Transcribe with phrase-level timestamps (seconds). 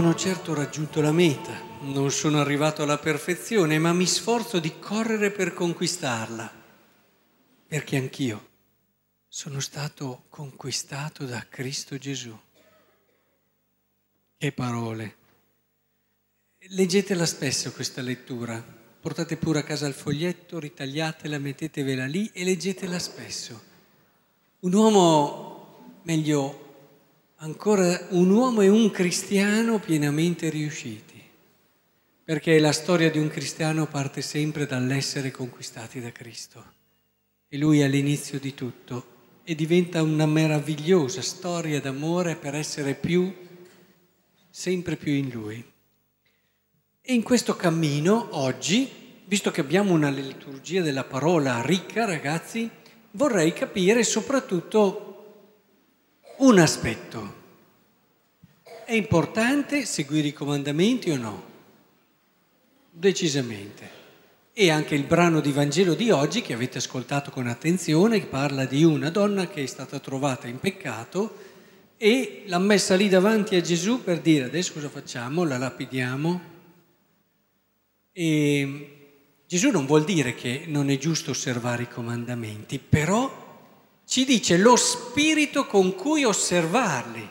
[0.00, 4.78] non ho certo raggiunto la meta, non sono arrivato alla perfezione, ma mi sforzo di
[4.78, 6.50] correre per conquistarla,
[7.66, 8.48] perché anch'io
[9.28, 12.34] sono stato conquistato da Cristo Gesù.
[14.38, 15.16] Che parole!
[16.68, 18.64] Leggetela spesso questa lettura,
[19.00, 23.62] portate pure a casa il foglietto, ritagliatela, mettetevela lì e leggetela spesso.
[24.60, 26.68] Un uomo, meglio
[27.42, 31.18] ancora un uomo e un cristiano pienamente riusciti,
[32.22, 36.64] perché la storia di un cristiano parte sempre dall'essere conquistati da Cristo.
[37.48, 39.18] E lui è l'inizio di tutto.
[39.42, 43.34] E diventa una meravigliosa storia d'amore per essere più,
[44.48, 45.64] sempre più in lui.
[47.00, 48.88] E in questo cammino oggi,
[49.24, 52.70] visto che abbiamo una liturgia della parola ricca, ragazzi,
[53.12, 55.09] vorrei capire soprattutto
[56.40, 57.38] un aspetto.
[58.86, 61.44] È importante seguire i comandamenti o no?
[62.90, 63.98] Decisamente.
[64.52, 68.84] E anche il brano di Vangelo di oggi che avete ascoltato con attenzione, parla di
[68.84, 71.36] una donna che è stata trovata in peccato
[71.98, 75.44] e l'ha messa lì davanti a Gesù per dire adesso cosa facciamo?
[75.44, 76.40] La lapidiamo?
[78.12, 78.96] E
[79.46, 83.49] Gesù non vuol dire che non è giusto osservare i comandamenti, però
[84.10, 87.30] ci dice lo spirito con cui osservarli.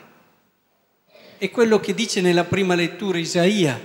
[1.36, 3.78] È quello che dice nella prima lettura Isaia,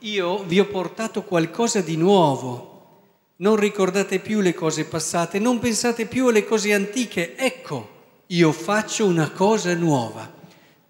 [0.00, 3.04] io vi ho portato qualcosa di nuovo,
[3.36, 7.88] non ricordate più le cose passate, non pensate più alle cose antiche, ecco,
[8.26, 10.30] io faccio una cosa nuova.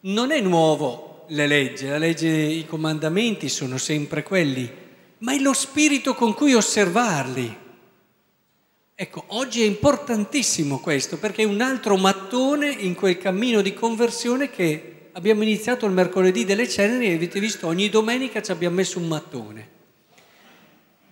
[0.01, 4.69] Non è nuovo la legge, la legge, i comandamenti sono sempre quelli,
[5.19, 7.61] ma è lo spirito con cui osservarli.
[9.03, 14.49] Ecco, oggi è importantissimo questo perché è un altro mattone in quel cammino di conversione
[14.49, 19.01] che abbiamo iniziato il mercoledì delle ceneri e avete visto ogni domenica ci abbiamo messo
[19.01, 19.69] un mattone.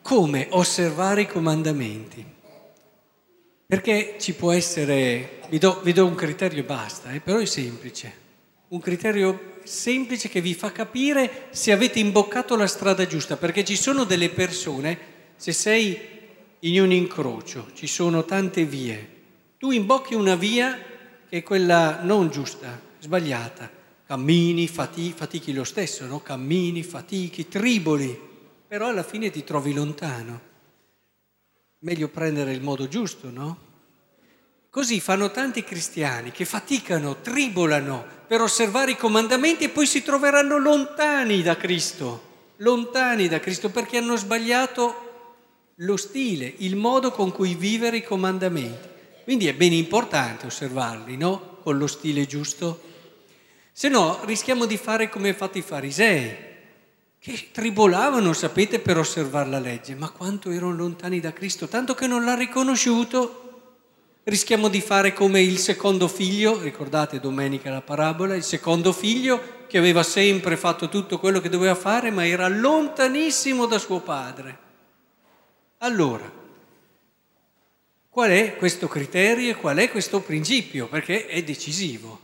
[0.03, 2.25] Come osservare i comandamenti?
[3.67, 7.45] Perché ci può essere, vi do, vi do un criterio e basta, eh, però è
[7.45, 8.13] semplice,
[8.69, 13.75] un criterio semplice che vi fa capire se avete imboccato la strada giusta, perché ci
[13.75, 14.97] sono delle persone,
[15.35, 16.19] se sei
[16.61, 19.19] in un incrocio, ci sono tante vie.
[19.57, 20.79] Tu imbocchi una via
[21.29, 23.71] che è quella non giusta, sbagliata.
[24.07, 26.21] Cammini, fatichi, fatichi lo stesso, no?
[26.21, 28.19] Cammini, fatichi, triboli,
[28.67, 30.49] però alla fine ti trovi lontano.
[31.79, 33.69] Meglio prendere il modo giusto, no?
[34.69, 40.59] Così fanno tanti cristiani che faticano, tribolano per osservare i comandamenti e poi si troveranno
[40.59, 45.10] lontani da Cristo, lontani da Cristo perché hanno sbagliato
[45.83, 48.89] lo stile, il modo con cui vivere i comandamenti.
[49.25, 51.59] Quindi è ben importante osservarli, no?
[51.63, 52.81] Con lo stile giusto.
[53.73, 56.49] Se no rischiamo di fare come fatto i farisei,
[57.19, 62.07] che tribolavano, sapete, per osservare la legge, ma quanto erano lontani da Cristo, tanto che
[62.07, 63.37] non l'ha riconosciuto.
[64.23, 69.79] Rischiamo di fare come il secondo figlio, ricordate domenica la parabola, il secondo figlio che
[69.79, 74.69] aveva sempre fatto tutto quello che doveva fare, ma era lontanissimo da suo padre.
[75.83, 76.31] Allora,
[78.11, 80.89] qual è questo criterio e qual è questo principio?
[80.89, 82.21] Perché è decisivo.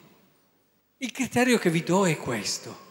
[0.99, 2.85] Il criterio che vi do è questo.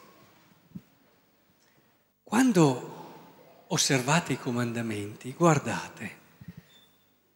[2.23, 6.23] Quando osservate i comandamenti, guardate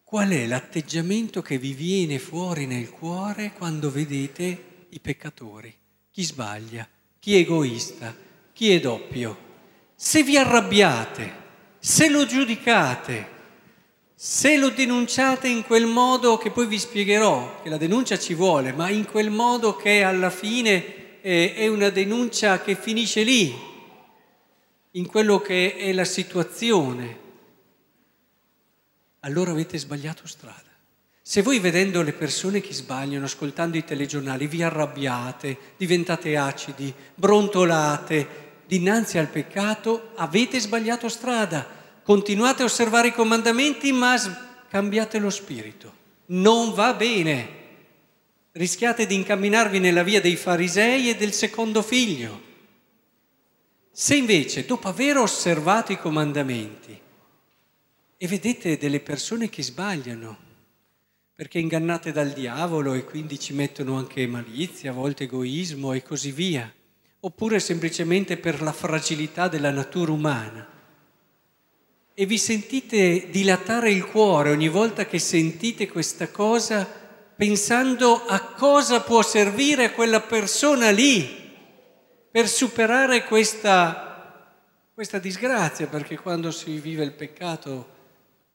[0.02, 5.72] qual è l'atteggiamento che vi viene fuori nel cuore quando vedete i peccatori,
[6.10, 6.88] chi sbaglia,
[7.20, 8.12] chi è egoista,
[8.52, 9.38] chi è doppio.
[9.94, 11.32] Se vi arrabbiate,
[11.82, 13.38] se lo giudicate,
[14.14, 18.72] se lo denunciate in quel modo che poi vi spiegherò, che la denuncia ci vuole,
[18.72, 23.68] ma in quel modo che alla fine eh, è una denuncia che finisce lì,
[24.92, 27.18] in quello che è la situazione,
[29.20, 30.68] allora avete sbagliato strada.
[31.22, 38.49] Se voi vedendo le persone che sbagliano, ascoltando i telegiornali, vi arrabbiate, diventate acidi, brontolate,
[38.70, 41.66] dinanzi al peccato avete sbagliato strada,
[42.04, 44.16] continuate a osservare i comandamenti ma
[44.68, 45.92] cambiate lo spirito.
[46.26, 47.58] Non va bene.
[48.52, 52.48] Rischiate di incamminarvi nella via dei farisei e del secondo figlio.
[53.90, 56.96] Se invece, dopo aver osservato i comandamenti,
[58.16, 60.38] e vedete delle persone che sbagliano,
[61.34, 66.30] perché ingannate dal diavolo e quindi ci mettono anche malizia, a volte egoismo e così
[66.30, 66.72] via,
[67.20, 70.66] oppure semplicemente per la fragilità della natura umana.
[72.14, 76.86] E vi sentite dilatare il cuore ogni volta che sentite questa cosa
[77.36, 81.38] pensando a cosa può servire quella persona lì.
[82.30, 84.54] per superare questa,
[84.94, 87.88] questa disgrazia, perché quando si vive il peccato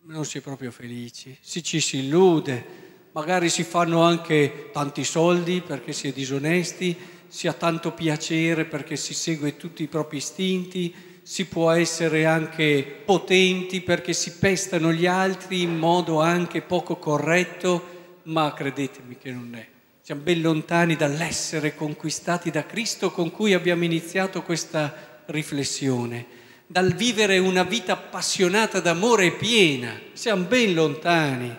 [0.04, 5.62] non si è proprio felici, si ci si illude, magari si fanno anche tanti soldi
[5.62, 6.96] perché si è disonesti,
[7.28, 13.02] si ha tanto piacere perché si segue tutti i propri istinti, si può essere anche
[13.04, 19.56] potenti perché si pestano gli altri in modo anche poco corretto, ma credetemi che non
[19.56, 19.68] è.
[20.02, 26.28] Siamo ben lontani dall'essere conquistati da Cristo con cui abbiamo iniziato questa riflessione,
[26.68, 30.00] dal vivere una vita appassionata d'amore e piena.
[30.14, 31.58] Siamo ben lontani.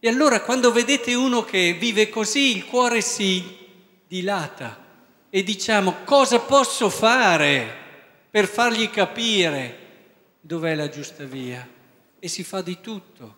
[0.00, 3.62] E allora quando vedete uno che vive così, il cuore si
[4.14, 4.78] dilata
[5.28, 7.82] e diciamo cosa posso fare
[8.30, 9.78] per fargli capire
[10.40, 11.68] dov'è la giusta via?
[12.20, 13.36] E si fa di tutto,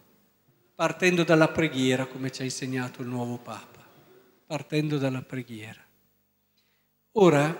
[0.74, 3.84] partendo dalla preghiera, come ci ha insegnato il nuovo Papa
[4.46, 5.80] partendo dalla preghiera.
[7.12, 7.58] Ora,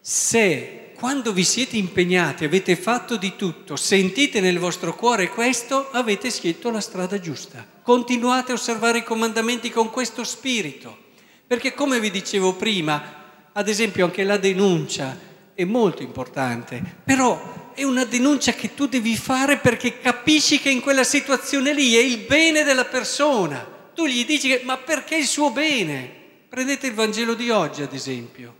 [0.00, 6.30] se quando vi siete impegnati, avete fatto di tutto, sentite nel vostro cuore questo, avete
[6.30, 7.64] scelto la strada giusta.
[7.82, 11.06] Continuate a osservare i comandamenti con questo spirito,
[11.48, 15.18] perché come vi dicevo prima, ad esempio anche la denuncia
[15.52, 20.80] è molto importante, però è una denuncia che tu devi fare perché capisci che in
[20.80, 25.26] quella situazione lì è il bene della persona tu gli dici che, ma perché il
[25.26, 26.08] suo bene?
[26.48, 28.56] Prendete il Vangelo di oggi, ad esempio.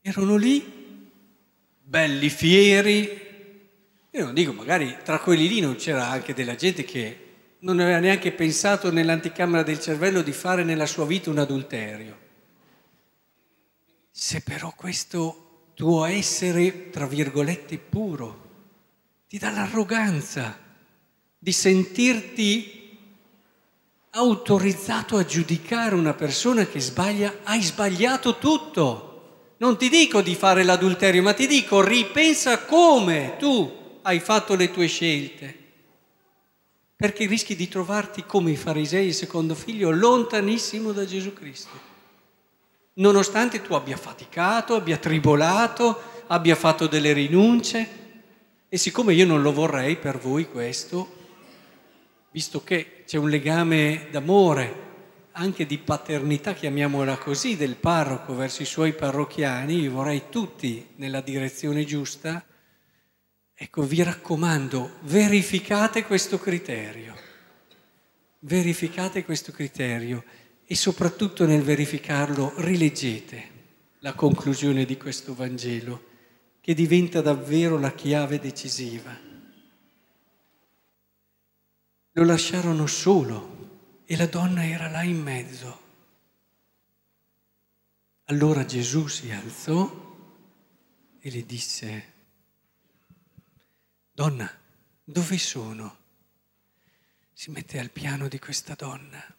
[0.00, 0.64] Erano lì,
[1.82, 3.20] belli fieri.
[4.12, 7.29] Io non dico, magari tra quelli lì non c'era anche della gente che
[7.60, 12.18] non aveva neanche pensato nell'anticamera del cervello di fare nella sua vita un adulterio.
[14.10, 18.48] Se però questo tuo essere, tra virgolette, puro,
[19.28, 20.58] ti dà l'arroganza
[21.38, 22.98] di sentirti
[24.10, 29.54] autorizzato a giudicare una persona che sbaglia, hai sbagliato tutto.
[29.58, 34.70] Non ti dico di fare l'adulterio, ma ti dico ripensa come tu hai fatto le
[34.70, 35.69] tue scelte.
[37.00, 41.70] Perché rischi di trovarti come i farisei, il secondo figlio, lontanissimo da Gesù Cristo.
[42.96, 47.88] Nonostante tu abbia faticato, abbia tribolato, abbia fatto delle rinunce.
[48.68, 51.16] E siccome io non lo vorrei per voi questo,
[52.32, 54.74] visto che c'è un legame d'amore,
[55.32, 61.22] anche di paternità, chiamiamola così, del parroco verso i suoi parrocchiani, io vorrei tutti nella
[61.22, 62.44] direzione giusta,
[63.62, 67.14] ecco, vi raccomando, verificate questo criterio,
[68.38, 70.24] verificate questo criterio
[70.64, 73.50] e soprattutto nel verificarlo rileggete
[73.98, 76.08] la conclusione di questo Vangelo,
[76.62, 79.14] che diventa davvero la chiave decisiva.
[82.12, 85.80] Lo lasciarono solo e la donna era là in mezzo.
[88.24, 90.16] Allora Gesù si alzò
[91.20, 92.18] e le disse,
[94.12, 94.50] Donna,
[95.04, 95.98] dove sono?
[97.32, 99.38] Si mette al piano di questa donna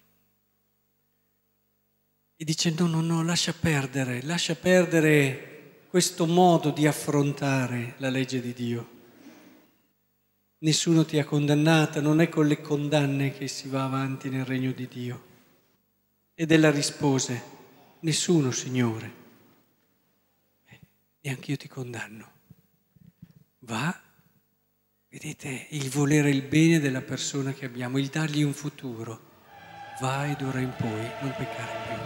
[2.41, 8.41] e dice no, no, no, lascia perdere, lascia perdere questo modo di affrontare la legge
[8.41, 8.89] di Dio.
[10.57, 14.71] Nessuno ti ha condannata, non è con le condanne che si va avanti nel regno
[14.71, 15.23] di Dio.
[16.33, 17.43] Ed ella rispose,
[17.99, 19.13] nessuno, Signore.
[21.21, 22.31] Neanche io ti condanno.
[23.59, 24.01] Va,
[25.11, 29.29] vedete, il volere il bene della persona che abbiamo, il dargli un futuro.
[29.99, 32.00] Va ed ora in poi non peccare più.